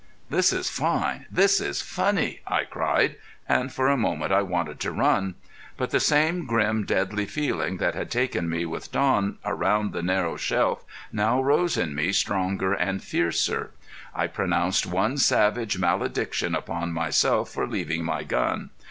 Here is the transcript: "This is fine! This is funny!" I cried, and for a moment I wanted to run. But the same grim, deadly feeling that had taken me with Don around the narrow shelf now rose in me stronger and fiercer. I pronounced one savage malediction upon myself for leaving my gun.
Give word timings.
"This 0.31 0.51
is 0.51 0.67
fine! 0.67 1.27
This 1.29 1.59
is 1.61 1.83
funny!" 1.83 2.39
I 2.47 2.63
cried, 2.63 3.17
and 3.47 3.71
for 3.71 3.87
a 3.87 3.95
moment 3.95 4.31
I 4.31 4.41
wanted 4.41 4.79
to 4.79 4.91
run. 4.91 5.35
But 5.77 5.91
the 5.91 5.99
same 5.99 6.47
grim, 6.47 6.87
deadly 6.87 7.25
feeling 7.27 7.77
that 7.77 7.93
had 7.93 8.09
taken 8.09 8.49
me 8.49 8.65
with 8.65 8.91
Don 8.91 9.37
around 9.45 9.93
the 9.93 10.01
narrow 10.01 10.37
shelf 10.37 10.83
now 11.11 11.39
rose 11.39 11.77
in 11.77 11.93
me 11.93 12.11
stronger 12.13 12.73
and 12.73 13.03
fiercer. 13.03 13.73
I 14.15 14.25
pronounced 14.25 14.87
one 14.87 15.19
savage 15.19 15.77
malediction 15.77 16.55
upon 16.55 16.93
myself 16.93 17.51
for 17.51 17.67
leaving 17.67 18.03
my 18.03 18.23
gun. 18.23 18.71